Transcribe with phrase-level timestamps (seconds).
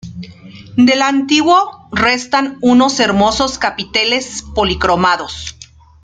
[0.77, 5.55] Del antiguo restan unos hermosos capiteles policromados.